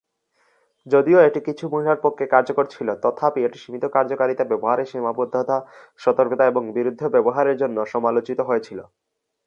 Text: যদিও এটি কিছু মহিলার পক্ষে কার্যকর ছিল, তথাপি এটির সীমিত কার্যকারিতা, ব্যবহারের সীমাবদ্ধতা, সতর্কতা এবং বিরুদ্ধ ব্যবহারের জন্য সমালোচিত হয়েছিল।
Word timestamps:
যদিও 0.87 1.19
এটি 1.27 1.39
কিছু 1.47 1.63
মহিলার 1.73 1.99
পক্ষে 2.01 2.25
কার্যকর 2.27 2.65
ছিল, 2.65 2.87
তথাপি 3.03 3.39
এটির 3.41 3.61
সীমিত 3.63 3.83
কার্যকারিতা, 3.95 4.43
ব্যবহারের 4.51 4.89
সীমাবদ্ধতা, 4.91 5.57
সতর্কতা 5.99 6.43
এবং 6.45 6.63
বিরুদ্ধ 6.77 7.01
ব্যবহারের 7.15 7.59
জন্য 7.61 7.77
সমালোচিত 7.93 8.39
হয়েছিল। 8.49 8.79